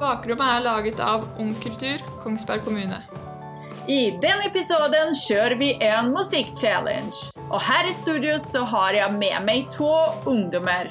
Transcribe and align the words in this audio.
Bakrommet 0.00 0.48
er 0.48 0.62
laget 0.64 1.00
av 1.04 1.26
Ung 1.38 1.50
Kultur, 1.60 2.00
Kongsberg 2.22 2.62
kommune. 2.64 3.02
I 3.88 4.14
den 4.22 4.40
episoden 4.46 5.12
kjører 5.26 5.58
vi 5.60 5.74
en 5.84 6.08
musikchallenge. 6.14 7.34
Og 7.50 7.60
her 7.66 7.88
i 7.90 7.92
studio 7.92 8.38
så 8.40 8.62
har 8.70 8.96
jeg 8.96 9.12
med 9.18 9.36
meg 9.44 9.68
to 9.74 9.90
ungdommer. 10.30 10.88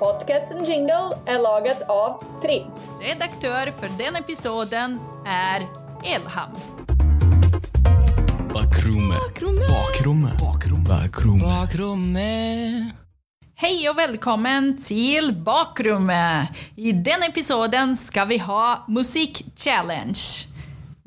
Podcasten 0.00 0.64
Jingle 0.64 1.18
er 1.28 1.44
laget 1.44 1.84
av 1.92 2.24
Trim. 2.40 2.72
Redaktør 3.04 3.68
for 3.76 4.00
den 4.00 4.16
episoden 4.16 4.96
er 5.28 5.68
Elham. 6.00 6.56
Bakrommet. 8.56 9.20
Bakrommet. 9.28 10.40
Bakrommet. 10.40 10.88
Bakrommet. 11.44 13.02
Hei 13.62 13.84
og 13.86 13.94
velkommen 13.94 14.72
til 14.82 15.28
Bakrommet. 15.46 16.50
I 16.74 16.90
denne 16.90 17.28
episoden 17.30 17.92
skal 17.94 18.26
vi 18.32 18.40
ha 18.42 18.80
musikk-challenge. 18.90 20.48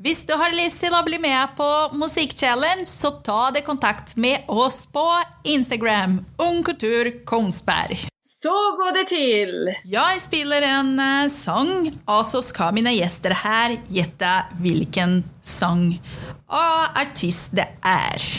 Hvis 0.00 0.22
du 0.24 0.32
har 0.40 0.54
lyst 0.56 0.80
til 0.80 0.96
å 0.96 1.02
bli 1.04 1.18
med 1.20 1.52
på 1.58 1.66
musikk-challenge, 2.00 2.86
så 2.88 3.10
ta 3.26 3.50
det 3.52 3.66
kontakt 3.66 4.14
med 4.16 4.48
oss 4.48 4.86
på 4.88 5.04
Instagram. 5.44 6.22
Ungkultur 6.40 7.10
Kongsberg. 7.28 8.06
Så 8.24 8.56
går 8.80 8.96
det 9.02 9.04
til! 9.12 9.52
Jeg 9.92 10.24
spiller 10.24 10.64
en 10.70 10.94
eh, 10.96 11.28
sang, 11.28 11.90
og 12.08 12.24
så 12.24 12.40
skal 12.40 12.72
mine 12.72 12.96
gjester 12.96 13.36
her 13.36 13.76
gjette 13.92 14.32
hvilken 14.64 15.20
sang 15.44 15.90
og 16.46 16.98
artist 17.04 17.52
det 17.58 17.68
er. 17.84 18.32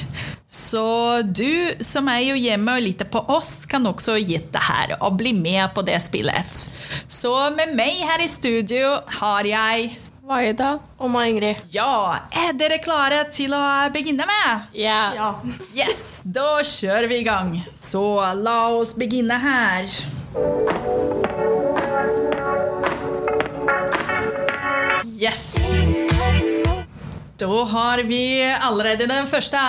Så 0.47 1.21
du 1.27 1.83
som 1.83 2.07
er 2.07 2.21
jo 2.23 2.35
hjemme 2.39 2.77
og 2.77 2.85
lytter 2.85 3.09
på 3.11 3.19
oss, 3.35 3.65
kan 3.67 3.83
også 3.89 4.15
gjette 4.21 4.61
her 4.63 4.95
og 5.01 5.17
bli 5.19 5.33
med 5.35 5.73
på 5.75 5.83
det 5.83 5.99
spillet. 5.99 6.61
Så 7.11 7.33
med 7.57 7.75
meg 7.75 7.99
her 7.99 8.23
i 8.23 8.29
studio 8.31 8.95
har 9.19 9.47
jeg 9.47 9.97
Vaida 10.27 10.73
og 10.99 11.11
meg, 11.11 11.29
Ingrid. 11.31 11.59
Ja, 11.72 12.19
er 12.35 12.55
dere 12.59 12.81
klare 12.83 13.22
til 13.31 13.53
å 13.55 13.61
begynne 13.95 14.27
med? 14.27 14.66
Ja. 14.75 15.30
Yes, 15.75 16.22
da 16.23 16.59
kjører 16.67 17.07
vi 17.07 17.22
i 17.22 17.27
gang. 17.27 17.53
Så 17.72 18.03
la 18.35 18.57
oss 18.75 18.91
begynne 19.00 19.39
her. 19.39 19.88
Yes. 25.16 26.06
Da 27.38 27.63
har 27.69 28.02
vi 28.03 28.41
allerede 28.41 29.05
den 29.05 29.27
første. 29.30 29.59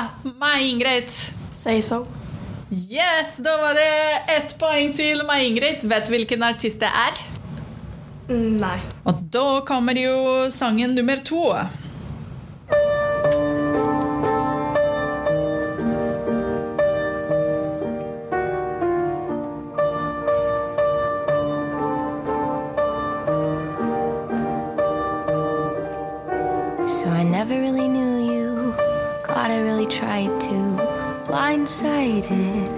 Meg, 0.40 0.62
Ingrid. 0.70 1.10
Say 1.52 1.82
so. 1.84 2.06
Yes, 2.72 3.34
da 3.44 3.56
var 3.60 3.76
det 3.76 3.90
ett 4.38 4.54
poeng 4.60 4.94
til 4.96 5.20
meg, 5.28 5.44
Ingrid. 5.50 5.84
Vet 5.90 6.08
du 6.08 6.14
hvilken 6.14 6.46
artist 6.48 6.80
det 6.80 6.88
er? 6.88 7.20
Mm, 8.30 8.56
nei. 8.62 8.78
Og 9.04 9.20
da 9.32 9.60
kommer 9.68 10.00
jo 10.00 10.48
sangen 10.52 10.96
nummer 10.96 11.20
to. 11.24 11.42
Tried 30.18 30.40
to. 30.40 30.58
Blindsided, 31.26 32.68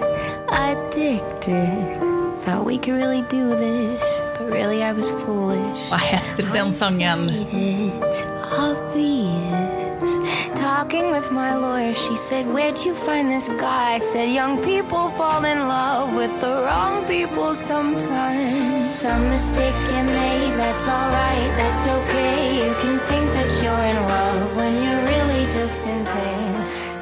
addicted. 0.49 1.97
Thought 2.43 2.65
we 2.65 2.77
could 2.77 2.93
really 2.93 3.21
do 3.23 3.49
this, 3.49 4.21
but 4.37 4.47
really 4.47 4.83
I 4.83 4.93
was 4.93 5.09
foolish. 5.09 5.89
Heter 5.89 6.51
den 6.51 6.71
sangen? 6.71 7.29
It's 7.53 8.25
obvious. 8.59 10.09
Talking 10.55 11.11
with 11.11 11.31
my 11.31 11.55
lawyer, 11.55 11.93
she 11.93 12.15
said, 12.15 12.45
Where'd 12.47 12.83
you 12.83 12.93
find 12.93 13.31
this 13.31 13.49
guy? 13.49 13.93
I 13.95 13.99
said, 13.99 14.29
Young 14.29 14.61
people 14.63 15.11
fall 15.11 15.45
in 15.45 15.59
love 15.67 16.15
with 16.15 16.33
the 16.41 16.65
wrong 16.65 17.05
people 17.05 17.55
sometimes. 17.55 18.81
Some 18.83 19.29
mistakes 19.29 19.83
get 19.83 20.05
made, 20.05 20.53
that's 20.57 20.87
alright, 20.87 21.51
that's 21.55 21.87
okay. 21.87 22.65
You 22.65 22.73
can 22.81 22.99
think 22.99 23.25
that 23.37 23.51
you're 23.61 23.85
in 23.93 23.99
love 24.15 24.55
when 24.57 24.73
you're 24.83 25.05
really 25.13 25.45
just 25.53 25.85
in 25.87 26.05
pain. 26.05 26.60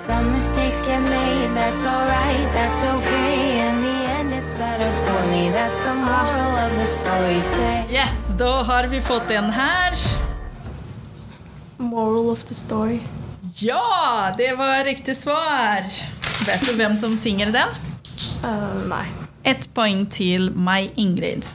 Some 0.10 0.32
mistakes 0.32 0.82
get 0.82 1.02
made, 1.02 1.52
that's 1.54 1.86
alright, 1.86 2.54
that's 2.54 2.82
okay. 2.84 3.60
In 3.68 3.76
the 3.86 3.98
end, 4.18 4.34
it's 4.34 4.54
better 4.54 4.92
for 5.06 5.20
me. 5.30 5.52
That's 5.52 5.82
the 5.82 5.94
moral 5.94 6.56
of 6.66 6.72
the 6.80 6.88
story, 6.88 7.42
babe. 7.54 7.92
Yes, 7.92 8.34
da 8.38 8.64
har 8.64 8.88
vi 8.88 9.02
fått 9.02 9.28
den 9.28 9.44
her. 9.44 9.94
Moral 11.78 12.30
of 12.30 12.44
the 12.44 12.56
story. 12.56 13.00
Ja, 13.56 14.34
det 14.38 14.58
var 14.58 14.84
riktig 14.84 15.18
svar. 15.18 15.86
Vet 16.46 16.66
du 16.66 16.74
hvem 16.74 16.96
som 16.96 17.18
synger 17.18 17.52
den? 17.52 17.70
Uh, 18.44 18.90
nei. 18.90 19.06
Ett 19.44 19.70
poeng 19.74 20.08
til 20.10 20.50
meg, 20.58 20.90
Ingrid. 20.98 21.46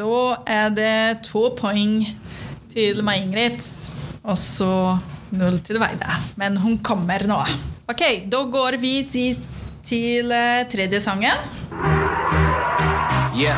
Da 0.00 0.42
er 0.46 0.70
det 0.72 1.28
to 1.28 1.50
poeng 1.60 2.06
til 2.72 3.04
meg, 3.04 3.28
Ingrid. 3.28 3.60
Og 4.24 4.38
så 4.40 4.96
null 5.28 5.60
til 5.60 5.76
Veide. 5.76 6.22
Men 6.40 6.56
hun 6.56 6.80
kommer 6.80 7.28
nå. 7.28 7.44
Ok, 7.88 8.02
da 8.28 8.42
går 8.44 8.76
vi 8.76 9.06
til, 9.10 9.38
til 9.84 10.32
eh, 10.32 10.66
tredje 10.68 11.00
sangen. 11.00 11.38
Yeah. 13.32 13.56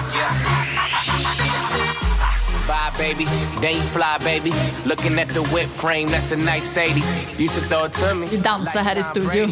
Bye, 2.69 2.93
baby. 2.99 3.25
they 3.61 3.75
fly, 3.75 4.19
baby. 4.23 4.53
Looking 4.87 5.19
at 5.19 5.29
the 5.35 5.43
whip 5.53 5.67
frame, 5.67 6.07
that's 6.07 6.31
a 6.31 6.37
nice 6.37 6.79
80s. 6.79 7.41
Used 7.41 7.59
to 7.59 7.63
throw 7.67 7.85
it 7.87 7.93
to 7.95 8.15
me. 8.15 8.27
Vi 8.27 8.37
danser 8.37 8.83
her 8.87 8.97
i 8.99 9.03
studio. 9.03 9.49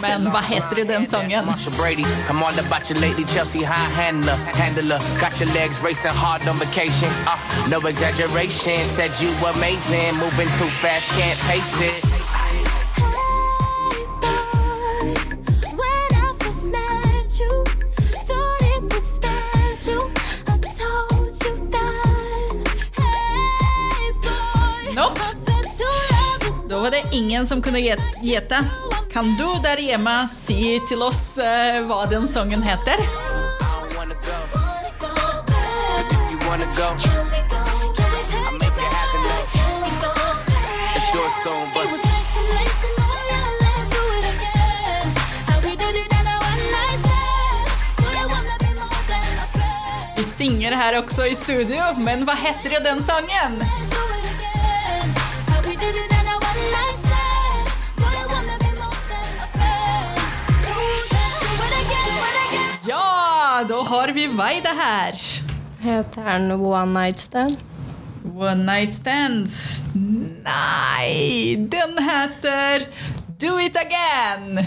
Men 0.00 0.30
hva 0.32 0.40
heter 0.40 0.80
jo 0.80 0.84
den 0.88 1.04
sangen? 1.06 1.44
Marshall 1.44 1.76
Brady, 1.76 2.06
I'm 2.30 2.40
all 2.42 2.56
about 2.64 2.88
you 2.88 2.96
lady 3.04 3.24
Chelsea 3.34 3.60
high 3.62 3.90
handler, 4.00 4.38
handler. 4.56 4.98
Got 5.20 5.36
your 5.40 5.50
legs 5.60 5.84
racing 5.84 6.16
hard 6.24 6.48
on 6.48 6.56
vacation. 6.56 7.10
Uh, 7.28 7.36
no 7.68 7.78
exaggeration, 7.92 8.80
said 8.96 9.12
you 9.20 9.28
amazing. 9.52 10.16
Moving 10.24 10.48
too 10.56 10.70
fast, 10.80 11.10
can't 11.20 11.38
pace 11.50 11.76
it. 11.84 12.11
We 27.12 27.46
som 27.46 27.62
kunne 27.62 27.80
on 27.80 28.64
Kan 29.12 29.34
du 29.36 29.46
der 29.62 29.76
hjemme 29.76 30.28
si 30.28 30.80
til 30.88 31.02
oss 31.04 31.36
uh, 31.36 31.82
hva 31.84 32.06
den 32.08 32.28
sangen 32.28 32.62
heter? 32.64 33.02
Vi 50.16 50.24
synger 50.24 50.76
her 50.76 50.98
også 51.02 51.26
i 51.26 51.34
studio, 51.34 51.92
men 51.98 52.24
hva 52.24 52.36
heter 52.40 52.78
jo 52.78 52.84
den 52.88 53.04
sangen? 53.04 53.62
Har 63.92 64.12
vi 64.16 64.26
det 64.64 64.74
her. 64.78 65.20
Heter 65.82 66.24
den 66.24 66.50
One 66.50 66.92
Night 66.92 67.20
Stand? 67.20 67.56
One 68.34 68.64
Night 68.64 68.94
Stand. 68.94 69.48
Nei, 70.44 71.56
den 71.56 71.98
heter 71.98 72.86
Do 73.42 73.58
It 73.58 73.76
Again. 73.76 74.66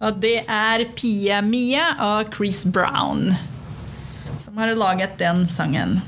Og 0.00 0.22
det 0.22 0.40
er 0.48 0.84
Pia 0.96 1.40
Mia 1.40 1.94
og 1.98 2.34
Chris 2.34 2.64
Brown 2.66 3.30
som 4.44 4.58
har 4.58 4.74
laget 4.74 5.18
den 5.18 5.48
sangen. 5.48 6.00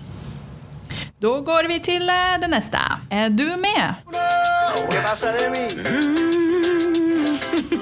Da 1.22 1.28
går 1.40 1.68
vi 1.68 1.78
til 1.78 2.02
eh, 2.08 2.40
det 2.42 2.50
neste. 2.50 2.78
Er 3.10 3.28
du 3.28 3.48
med? 3.56 3.94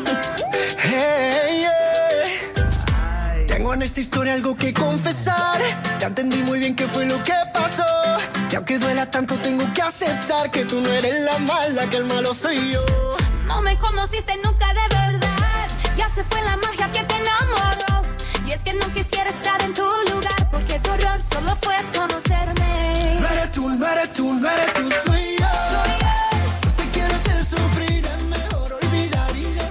¿Qué 0.05 0.41
esta 3.85 4.01
historia 4.01 4.35
algo 4.35 4.57
que 4.57 4.73
confesar. 4.73 5.61
Ya 6.01 6.07
entendí 6.07 6.43
muy 6.45 6.59
bien 6.59 6.75
qué 6.75 6.87
fue 6.89 7.05
lo 7.07 7.23
que 7.23 7.35
pasó. 7.53 7.85
Y 8.51 8.57
aunque 8.57 8.79
duela 8.79 9.11
tanto, 9.11 9.37
tengo 9.37 9.65
que 9.75 9.83
aceptar 9.83 10.51
que 10.51 10.65
tú 10.65 10.81
no 10.81 10.89
eres 10.89 11.23
la 11.23 11.39
mala, 11.39 11.87
que 11.91 11.99
el 11.99 12.07
malo 12.07 12.33
soy 12.33 12.73
yo. 12.73 12.81
No 13.47 13.61
me 13.61 13.77
conociste 13.79 14.35
nunca 14.43 14.67
de 14.69 14.97
verdad. 14.97 15.69
Ya 15.97 16.09
se 16.09 16.25
fue 16.25 16.41
la 16.43 16.57
magia 16.57 16.91
que 16.93 17.03
te 17.03 17.15
enamoró. 17.17 18.09
Y 18.47 18.53
es 18.53 18.63
que 18.63 18.73
no 18.73 18.91
quisiera 18.95 19.29
estar 19.29 19.63
en 19.63 19.75
tu 19.75 19.87
lugar, 20.11 20.51
porque 20.51 20.79
tu 20.81 20.91
error 20.93 21.21
solo 21.21 21.57
fue 21.61 21.77
conocerme. 21.95 23.19
No 23.21 23.29
eres 23.29 23.53
tú, 23.53 23.69
no 23.69 23.87
eres 23.87 24.13
tú, 24.15 24.33
no 24.33 24.49
eres 24.49 24.73
tú, 24.73 24.91
soy 25.05 25.37
yo. 25.39 25.47
Soy 25.71 25.91
yo. 26.01 26.15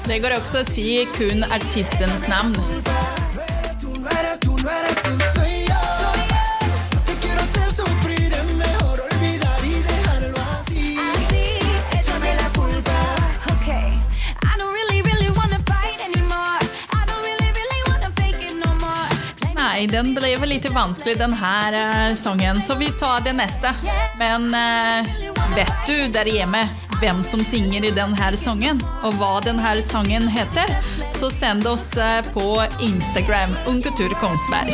Det 0.08 0.20
går 0.22 0.34
er 0.36 0.42
også 0.42 0.60
å 0.62 0.66
si 0.68 0.84
kun 1.16 1.46
artistens 1.50 2.28
navn. 2.28 2.93
Nei, 19.84 19.90
den 19.92 20.14
ble 20.16 20.30
vel 20.40 20.54
litt 20.54 20.64
vanskelig, 20.72 21.18
den 21.20 21.34
her 21.36 21.76
uh, 21.76 22.16
sangen, 22.16 22.62
så 22.64 22.78
vi 22.80 22.88
tar 22.96 23.20
det 23.26 23.34
neste. 23.36 23.68
Men 24.16 24.46
uh, 24.56 25.10
vet 25.58 25.74
du 25.84 26.08
der 26.14 26.30
hjemme 26.32 26.62
hvem 27.02 27.20
som 27.28 27.44
synger 27.44 27.84
i 27.84 27.92
den 27.92 28.16
her 28.16 28.38
sangen, 28.40 28.80
og 29.04 29.18
hva 29.20 29.42
den 29.44 29.60
her 29.60 29.82
sangen 29.84 30.30
heter, 30.32 30.72
så 31.12 31.28
send 31.36 31.68
oss 31.68 31.90
uh, 32.00 32.24
på 32.32 32.64
Instagram, 32.80 33.58
Ungkultur 33.68 34.16
Kongsberg. 34.24 34.72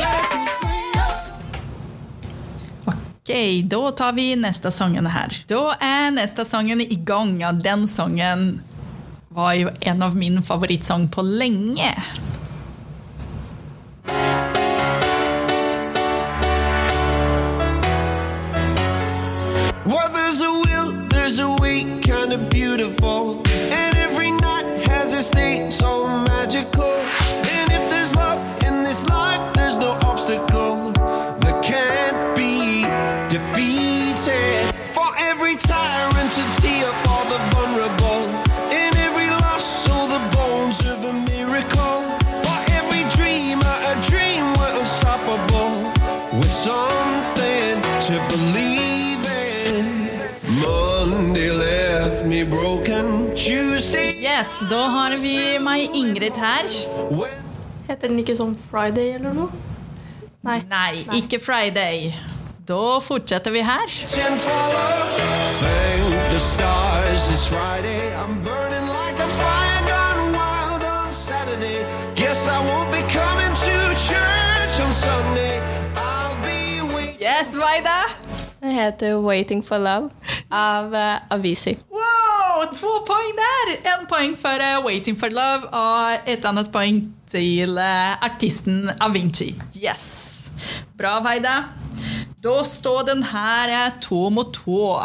Ok, 2.94 3.33
da 3.65 3.83
tar 3.97 4.13
vi 4.13 4.29
neste 4.38 4.69
sangen 4.69 5.09
her. 5.09 5.41
Da 5.50 5.63
er 5.81 6.13
neste 6.21 6.45
sangen 6.45 6.85
i 6.85 7.01
gang. 7.01 7.39
Den 7.65 7.89
sangen 7.89 8.59
var 9.33 9.57
jo 9.57 9.73
en 9.81 10.06
av 10.06 10.13
min 10.13 10.44
favorittsang 10.45 11.09
på 11.09 11.25
lenge. 11.25 11.95
There's 20.19 20.42
a 20.42 20.51
will, 20.51 20.92
there's 21.07 21.39
a 21.39 21.50
way, 21.62 21.83
kind 22.01 22.33
of 22.33 22.50
beautiful. 22.50 23.42
And 23.80 23.98
every 23.98 24.31
night 24.31 24.88
has 24.88 25.13
a 25.13 25.24
state 25.24 25.71
so 25.71 26.07
magical. 26.07 26.94
And 27.56 27.68
if 27.71 27.89
there's 27.89 28.13
love 28.16 28.42
in 28.63 28.83
this 28.83 29.07
life, 29.07 29.58
Yes, 54.39 54.59
da 54.69 54.77
har 54.88 55.13
vi 55.19 55.57
meg 55.59 55.95
Ingrid 56.00 56.38
her. 56.39 56.68
Heter 57.89 58.07
den 58.07 58.21
ikke 58.21 58.38
sånn 58.39 58.53
Friday 58.69 59.18
eller 59.18 59.33
noe? 59.36 59.50
Nei. 60.47 60.62
Nei, 60.69 61.01
ikke 61.18 61.41
Friday. 61.44 62.13
Da 62.63 63.01
fortsetter 63.03 63.51
vi 63.51 63.65
her. 63.68 63.91
Yes, 77.19 77.51
Vaida! 77.59 78.00
Den 78.63 78.71
heter 78.71 79.19
Waiting 79.19 79.65
for 79.68 79.83
Love 79.83 80.09
av 80.47 80.95
uh, 80.95 81.19
Avicii. 81.35 81.75
Wow, 81.92 82.08
to 82.67 82.89
poeng 83.07 83.38
der! 83.38 83.69
En 83.94 84.06
poeng 84.09 84.35
for 84.38 84.59
uh, 84.59 84.83
Waiting 84.85 85.15
for 85.15 85.31
Love 85.31 85.69
og 85.75 86.27
et 86.29 86.44
annet 86.45 86.67
poeng 86.73 87.01
til 87.29 87.77
uh, 87.79 88.17
artisten 88.25 88.89
Avinci. 89.00 89.53
Yes! 89.77 90.50
Bra, 90.97 91.19
Veida. 91.23 91.56
Da 92.44 92.56
står 92.67 93.06
den 93.07 93.23
her 93.31 93.71
eh, 93.71 93.97
to 94.03 94.29
mot 94.31 94.51
to. 94.56 94.95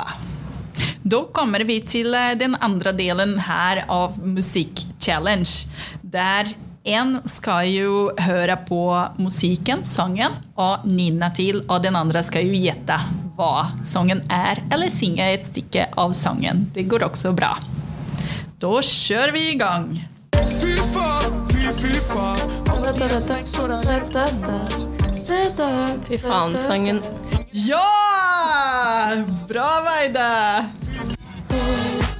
Da 1.03 1.21
kommer 1.35 1.65
vi 1.67 1.81
til 1.87 2.15
den 2.39 2.57
andre 2.63 2.95
delen 2.97 3.37
her 3.47 3.85
av 3.91 4.19
Musikk 4.19 4.83
Challenge, 4.99 5.67
der 6.03 6.55
en 6.85 7.19
skal 7.29 7.71
jo 7.71 8.09
høre 8.21 8.57
på 8.69 8.83
musikken, 9.19 9.85
sangen, 9.87 10.39
og 10.55 10.87
nynne 10.89 11.31
til, 11.37 11.63
og 11.69 11.83
den 11.85 11.99
andre 11.99 12.23
skal 12.27 12.47
jo 12.47 12.59
gjette 12.67 12.99
hva 13.37 13.71
sangen 13.87 14.23
er, 14.33 14.63
eller 14.73 14.93
synge 14.93 15.27
et 15.35 15.47
stykke 15.49 15.89
av 16.01 16.13
sangen. 16.17 16.69
Det 16.75 16.87
går 16.91 17.07
også 17.09 17.35
bra. 17.37 17.55
Da 18.63 18.75
kjører 18.81 19.33
vi 19.35 19.45
i 19.53 19.59
gang. 19.61 19.91
Fy 20.35 20.75
faen, 20.93 21.41
fy, 21.51 21.67
fy 21.81 21.95
faen. 22.09 22.41
Alle 22.75 22.93
Dette, 22.95 23.19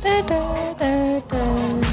Da, 0.05 0.21
da, 0.29 0.41
da, 0.79 1.39
og 1.39 1.84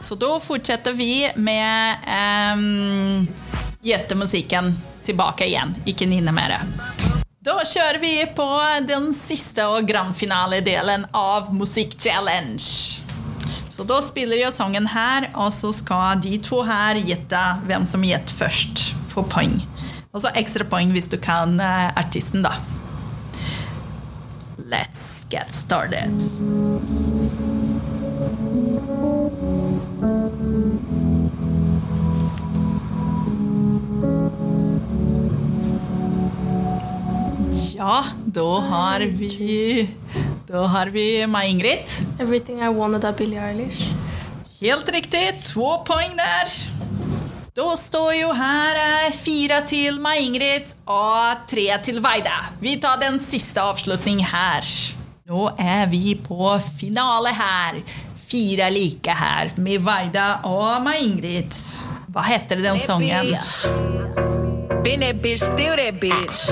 Så 0.00 0.14
da 0.14 0.36
fortsetter 0.40 0.94
vi 0.94 1.26
med 1.36 2.06
um, 2.54 3.26
gjettemusikken 3.82 4.70
tilbake 5.06 5.48
igjen. 5.48 5.74
Ikke 5.86 6.06
nynne 6.08 6.34
mer. 6.34 6.56
Da 7.46 7.56
kjører 7.62 7.98
vi 8.02 8.14
på 8.34 8.46
den 8.86 9.12
siste 9.14 9.66
og 9.70 9.86
grandfinale-delen 9.86 11.08
av 11.14 11.52
Musikk 11.54 11.98
Challenge. 11.98 12.62
Så 13.70 13.84
da 13.86 14.00
spiller 14.02 14.40
jeg 14.40 14.54
sangen 14.56 14.88
her, 14.88 15.28
og 15.36 15.52
så 15.52 15.68
skal 15.74 16.22
de 16.24 16.38
to 16.42 16.62
her 16.64 16.96
gjette 16.96 17.42
hvem 17.68 17.84
som 17.86 18.06
gjetter 18.06 18.34
først. 18.34 18.86
Få 19.12 19.26
poeng. 19.30 19.58
Og 20.16 20.22
så 20.24 20.30
ekstra 20.40 20.64
poeng 20.64 20.94
hvis 20.96 21.10
du 21.12 21.18
kan 21.20 21.58
uh, 21.60 21.92
artisten, 21.92 22.40
da. 22.40 22.54
Let's 24.56 25.26
get 25.28 25.52
started. 25.52 26.08
Ja, 37.76 38.04
da 38.24 38.60
har 38.70 39.04
vi 39.20 39.90
Da 40.48 40.64
har 40.72 40.88
vi 40.96 41.26
meg, 41.28 41.50
Ingrid. 41.50 41.92
Everything 42.18 42.64
I 42.64 42.72
Wanted 42.72 43.04
av 43.04 43.20
Billie 43.20 43.42
Eilish. 43.42 43.92
Helt 44.62 44.88
riktig. 44.88 45.28
To 45.52 45.76
poeng 45.84 46.16
der. 46.16 46.75
Da 47.56 47.70
står 47.76 48.10
jo 48.12 48.32
her 48.36 49.14
fire 49.16 49.62
til 49.64 49.96
meg, 50.04 50.18
Ingrid, 50.26 50.74
og 50.92 51.46
tre 51.48 51.64
til 51.86 52.02
Veida. 52.04 52.50
Vi 52.60 52.74
tar 52.82 52.98
den 53.00 53.16
siste 53.22 53.62
avslutning 53.64 54.20
her. 54.28 54.66
Nå 55.24 55.46
er 55.56 55.86
vi 55.88 56.12
på 56.20 56.50
finale 56.76 57.32
her. 57.32 57.78
Fire 58.28 58.68
like 58.74 59.14
her 59.22 59.54
med 59.56 59.80
Veida 59.88 60.26
og 60.44 60.84
meg, 60.84 61.00
Ingrid. 61.06 61.56
Hva 62.12 62.26
heter 62.28 62.60
den 62.60 62.76
sangen? 62.76 63.32
Been 64.84 65.00
that 65.00 65.24
bitch, 65.24 65.40
still 65.40 65.80
that 65.80 65.96
bitch. 65.96 66.44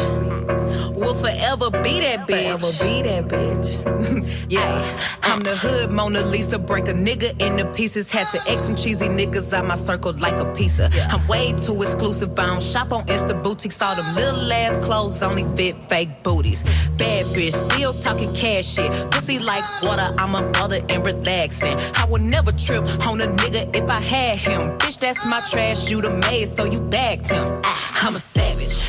Will 0.96 1.12
forever 1.20 1.68
be 1.84 2.00
that 2.00 2.25
bitch. 2.25 2.49
Forever 2.49 2.73
be 2.80 3.02
that 3.04 3.28
bitch. 3.28 3.76
yeah. 4.56 5.13
I'm 5.35 5.41
the 5.41 5.57
hood 5.57 5.91
Mona 5.91 6.21
Lisa, 6.21 6.61
break 6.61 6.87
a 6.87 6.93
nigga 6.93 7.31
into 7.43 7.67
pieces. 7.73 8.09
Had 8.09 8.29
to 8.29 8.41
X 8.49 8.67
some 8.67 8.76
cheesy 8.76 9.09
niggas 9.09 9.53
out 9.53 9.67
my 9.67 9.75
circle 9.75 10.12
like 10.21 10.38
a 10.38 10.45
pizza. 10.55 10.88
I'm 11.11 11.26
way 11.26 11.53
too 11.55 11.83
exclusive. 11.83 12.38
I 12.38 12.47
don't 12.47 12.62
shop 12.62 12.93
on 12.93 13.03
Insta 13.07 13.43
boutiques. 13.43 13.83
All 13.83 13.97
them 13.97 14.14
little 14.14 14.53
ass 14.53 14.76
clothes 14.87 15.21
only 15.25 15.43
fit 15.57 15.75
fake 15.88 16.23
booties. 16.23 16.62
Bad 16.99 17.25
bitch, 17.35 17.53
still 17.53 17.93
talking 17.95 18.33
cash 18.33 18.75
shit. 18.76 18.93
Pussy 19.11 19.41
like 19.41 19.64
water, 19.83 20.14
I'm 20.19 20.37
a 20.37 20.49
mother 20.53 20.79
and 20.88 21.05
relaxing. 21.05 21.76
I 21.97 22.07
would 22.09 22.23
never 22.23 22.53
trip 22.53 22.85
on 23.05 23.21
a 23.21 23.26
nigga 23.26 23.75
if 23.75 23.91
I 23.91 24.00
had 24.00 24.38
him. 24.38 24.79
Bitch, 24.79 25.00
that's 25.00 25.26
my 25.26 25.41
trash. 25.50 25.91
You 25.91 26.00
the 26.00 26.11
maid, 26.11 26.49
so 26.50 26.64
you 26.64 26.81
bagged 26.81 27.26
him. 27.26 27.61
Ah, 27.64 28.07
I'm 28.07 28.14
a 28.14 28.21
savage. 28.21 28.85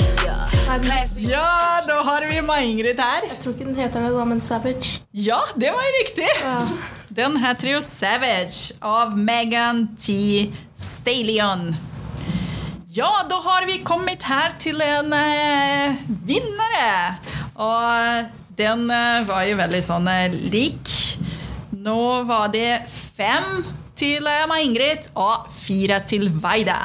Classy. 0.84 1.30
Ja, 1.30 1.82
da 1.88 1.94
har 1.94 2.28
vi 2.28 2.42
Mai-Ingrid 2.42 3.00
her. 3.00 3.22
Jeg 3.30 3.38
tror 3.44 3.52
ikke 3.52 3.66
den 3.66 3.76
heter 3.76 4.02
det, 4.02 4.12
da, 4.18 4.24
men 4.26 4.42
Savage. 4.42 5.02
Ja, 5.14 5.40
det 5.56 5.72
var 5.72 5.86
riktig! 6.02 6.28
Den 7.16 7.38
heter 7.40 7.70
jo 7.76 7.82
Savage 7.86 8.76
av 8.84 9.18
Megan 9.18 9.88
T. 9.96 10.52
Stallion. 10.76 11.70
Ja, 12.96 13.12
da 13.30 13.38
har 13.44 13.66
vi 13.68 13.82
kommet 13.84 14.24
her 14.24 14.54
til 14.60 14.80
en 14.84 15.12
eh, 15.16 15.96
vinnere. 16.28 17.18
Og 17.56 18.30
den 18.56 18.86
eh, 18.92 19.26
var 19.28 19.44
jo 19.48 19.58
veldig 19.60 19.82
sånn 19.84 20.08
eh, 20.12 20.38
lik. 20.52 20.92
Nå 21.76 22.24
var 22.28 22.48
det 22.54 22.86
fem 22.88 23.66
til 24.00 24.28
eh, 24.28 24.46
meg, 24.48 24.64
Ingrid, 24.68 25.10
og 25.16 25.50
fire 25.56 26.00
til 26.08 26.30
Veide 26.44 26.78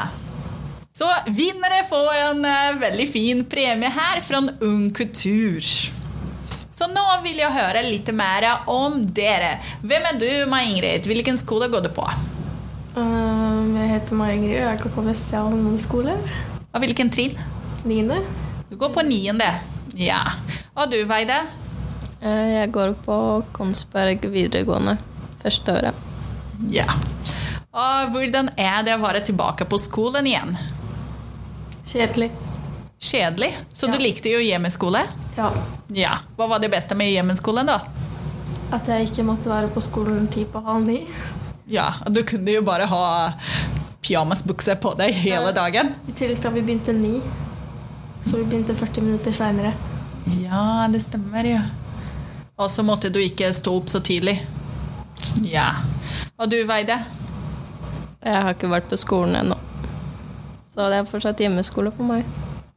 Så 0.94 1.08
vinnere 1.30 1.84
får 1.90 2.10
en 2.24 2.44
eh, 2.46 2.80
veldig 2.82 3.08
fin 3.10 3.46
premie 3.46 3.90
her 3.94 4.22
fra 4.26 4.42
Ung 4.66 4.90
Kultur. 4.94 5.62
Så 6.80 6.86
nå 6.88 7.02
vil 7.20 7.36
jeg 7.42 7.52
høre 7.52 7.82
litt 7.84 8.08
mer 8.16 8.46
om 8.72 9.02
dere. 9.04 9.58
Hvem 9.84 10.06
er 10.08 10.16
du, 10.16 10.28
Mai-Ingrid? 10.48 11.04
Hvilken 11.10 11.36
skole 11.36 11.66
går 11.68 11.82
du 11.84 11.90
på? 11.92 12.06
Um, 12.96 13.74
jeg 13.76 13.90
heter 13.90 14.16
Mai 14.16 14.30
Ingrid, 14.38 14.62
og 14.62 14.70
jeg 14.70 14.80
går 14.86 14.94
på 14.94 15.04
Vestsida 15.04 15.42
ungdomsskole. 15.44 16.14
Og 16.72 16.80
hvilken 16.80 17.12
trinn? 17.12 17.36
Niende. 17.84 18.22
Du 18.70 18.78
går 18.80 18.94
på 18.96 19.04
niende. 19.04 19.50
Ja. 19.92 20.22
Og 20.72 20.88
du, 20.88 20.96
Veide? 21.10 21.36
Eh, 22.22 22.48
Jeg 22.62 22.72
går 22.72 22.96
på 23.04 23.16
Konsberg 23.52 24.24
videregående. 24.32 24.96
Første 25.44 25.76
året. 25.76 26.04
Ja. 26.72 26.88
Og 27.76 28.14
hvordan 28.16 28.48
er 28.56 28.80
det 28.88 28.96
å 28.96 29.04
være 29.04 29.20
tilbake 29.28 29.68
på 29.68 29.76
skolen 29.84 30.32
igjen? 30.32 30.56
Kjedelig. 31.84 32.32
Kjedelig? 33.00 33.56
Så 33.72 33.86
du 33.88 33.96
likte 33.98 34.28
jo 34.28 34.40
hjemmeskole? 34.44 35.00
Ja. 35.36 35.50
Ja. 35.88 36.18
Hva 36.36 36.46
var 36.50 36.60
det 36.60 36.68
beste 36.72 36.94
med 36.98 37.08
hjemmeskolen, 37.14 37.66
da? 37.70 37.78
At 38.76 38.88
jeg 38.92 39.08
ikke 39.08 39.24
måtte 39.26 39.48
være 39.50 39.70
på 39.72 39.80
skolen 39.82 40.26
ti 40.30 40.44
på 40.44 40.60
halv 40.66 40.84
ni. 40.86 40.98
Ja, 41.70 41.88
Du 42.10 42.20
kunne 42.26 42.50
jo 42.52 42.62
bare 42.66 42.84
ha 42.90 43.32
pyjamasbukse 44.04 44.76
på 44.82 44.92
deg 44.98 45.14
hele 45.16 45.52
dagen. 45.56 45.94
I 46.08 46.12
tillegg 46.12 46.42
til 46.42 46.50
at 46.50 46.54
vi 46.58 46.62
begynte 46.66 46.92
ni. 46.96 47.20
Så 48.22 48.36
vi 48.36 48.44
begynte 48.44 48.76
40 48.76 49.00
minutter 49.06 49.32
seinere. 49.32 49.72
Ja, 50.42 50.86
det 50.92 51.00
stemmer 51.06 51.46
jo. 51.48 51.60
Og 52.60 52.68
så 52.70 52.84
måtte 52.84 53.08
du 53.08 53.16
ikke 53.22 53.48
stå 53.56 53.78
opp 53.80 53.88
så 53.88 54.02
tidlig. 54.04 54.36
Ja. 55.46 55.70
Og 56.36 56.50
du, 56.52 56.58
Veide? 56.68 56.98
Jeg 58.20 58.42
har 58.44 58.52
ikke 58.52 58.68
vært 58.68 58.90
på 58.92 58.98
skolen 59.00 59.38
ennå. 59.40 59.56
Så 60.74 60.84
det 60.92 61.00
er 61.00 61.08
fortsatt 61.08 61.40
hjemmeskole 61.40 61.92
på 61.96 62.04
meg. 62.04 62.28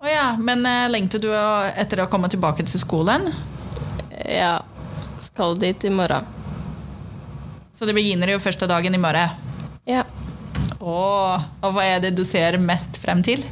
Å 0.04 0.10
ja, 0.12 0.24
men 0.36 0.66
eh, 0.68 0.90
lengter 0.92 1.22
du 1.24 1.30
etter 1.32 2.02
å 2.04 2.10
komme 2.12 2.28
tilbake 2.28 2.66
til 2.68 2.82
skolen? 2.82 3.30
Ja. 4.28 4.58
skal 5.24 5.56
dit 5.56 5.86
i 5.88 5.90
morgen. 5.94 6.26
Så 7.72 7.88
det 7.88 7.96
begynner 7.96 8.34
jo 8.34 8.42
første 8.44 8.68
dagen 8.68 8.96
i 8.96 9.00
morgen. 9.00 9.32
Ja. 9.88 10.04
Åh, 10.84 11.46
og 11.64 11.70
hva 11.72 11.86
er 11.88 12.02
det 12.04 12.12
du 12.18 12.26
ser 12.28 12.58
mest 12.60 13.00
frem 13.00 13.24
til? 13.24 13.46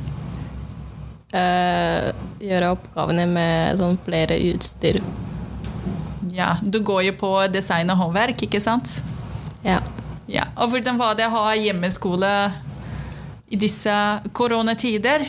Eh, 1.32 2.10
gjøre 2.44 2.74
oppgavene 2.76 3.24
med 3.32 3.80
sånn 3.80 3.96
flere 4.04 4.36
utstyr. 4.52 5.00
Ja, 6.36 6.58
Du 6.62 6.82
går 6.84 7.06
jo 7.06 7.14
på 7.20 7.30
design 7.52 7.90
og 7.96 8.02
håndverk, 8.04 8.44
ikke 8.44 8.60
sant? 8.64 9.00
Ja. 9.64 9.80
Ja, 10.28 10.50
Og 10.58 10.76
hvordan 10.76 11.00
var 11.00 11.16
det 11.16 11.28
å 11.28 11.34
ha 11.34 11.56
hjemmeskole 11.56 12.34
i 13.52 13.56
disse 13.60 13.96
koronatider? 14.36 15.24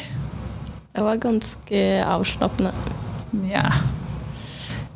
Det 0.93 1.03
var 1.03 1.17
ganske 1.17 1.83
avslappende. 2.05 2.73
Ja. 3.49 3.65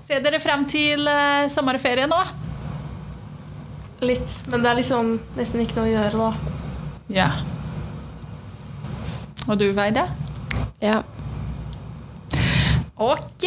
Ser 0.07 0.21
dere 0.23 0.41
frem 0.43 0.67
til 0.69 1.09
eh, 1.09 1.47
sommerferie 1.51 2.07
nå? 2.11 2.19
Litt. 4.05 4.37
Men 4.53 4.63
det 4.63 4.71
er 4.71 4.79
liksom 4.83 5.15
nesten 5.39 5.65
ikke 5.65 5.81
noe 5.81 5.89
å 5.89 5.95
gjøre, 5.95 6.21
da. 6.21 6.55
Ja. 7.17 7.31
Og 9.47 9.57
du, 9.59 9.71
Veide? 9.77 10.05
Ja. 10.83 11.01
Ok, 12.99 13.45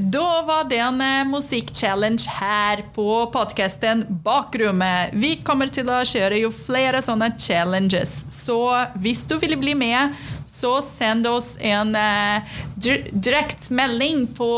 da 0.00 0.42
var 0.46 0.64
det 0.70 0.76
en 0.78 1.00
eh, 1.02 1.24
musikkchallenge 1.26 2.30
her 2.30 2.84
på 2.94 3.26
podcasten 3.34 4.04
Bakrommet. 4.22 5.10
Vi 5.18 5.32
kommer 5.42 5.66
til 5.74 5.90
å 5.90 6.04
kjøre 6.06 6.38
jo 6.38 6.52
flere 6.54 7.00
sånne 7.02 7.32
challenges. 7.42 8.20
Så 8.30 8.54
hvis 9.02 9.24
du 9.26 9.34
vil 9.42 9.56
bli 9.58 9.74
med, 9.74 10.14
så 10.46 10.76
send 10.86 11.26
oss 11.26 11.56
en 11.58 11.90
eh, 11.98 12.54
dir- 12.78 13.10
direktmelding 13.10 14.28
på 14.38 14.52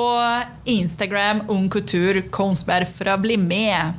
Instagram 0.76 1.46
Ungkultur 1.48 2.20
Kongsberg 2.28 2.92
for 2.98 3.08
å 3.08 3.16
bli 3.24 3.40
med. 3.40 3.96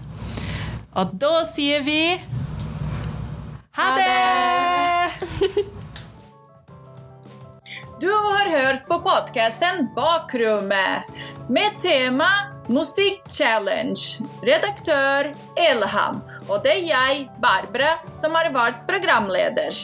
Og 0.94 1.18
da 1.26 1.40
sier 1.50 1.82
vi 1.90 2.02
ha 3.82 3.90
det! 3.98 5.66
Du 8.00 8.12
har 8.12 8.50
hørt 8.50 8.88
på 8.88 9.00
podcasten 9.00 9.90
Bakrommet 9.96 11.04
med 11.50 11.80
tema 11.80 12.28
Musikkchallenge. 12.68 14.24
Redaktør 14.42 15.34
Elham. 15.60 16.22
Og 16.48 16.64
det 16.64 16.78
er 16.78 16.86
jeg, 16.88 17.26
Barbara, 17.44 17.98
som 18.16 18.38
har 18.40 18.54
vært 18.56 18.86
programleder. 18.88 19.76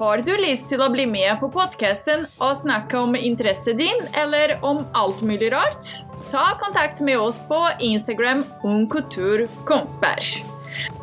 Har 0.00 0.24
du 0.26 0.32
lyst 0.42 0.72
til 0.72 0.82
å 0.82 0.88
bli 0.90 1.04
med 1.06 1.38
på 1.38 1.50
podcasten 1.54 2.24
og 2.40 2.56
snakke 2.58 2.98
om 2.98 3.14
interessen 3.14 3.78
din, 3.78 4.02
eller 4.18 4.56
om 4.66 4.82
alt 4.98 5.22
mulig 5.22 5.52
rart? 5.54 5.92
Ta 6.32 6.56
kontakt 6.58 7.04
med 7.06 7.22
oss 7.22 7.44
på 7.46 7.60
Instagram 7.78 8.42
ungkulturkonsberg. 8.66 10.42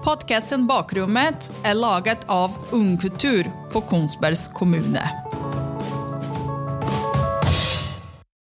Podkasten 0.04 0.68
Bakrommet 0.68 1.48
er 1.64 1.80
laget 1.80 2.28
av 2.28 2.60
Ungkultur 2.76 3.48
på 3.72 3.86
Kongsbergs 3.88 4.50
kommune. 4.52 5.27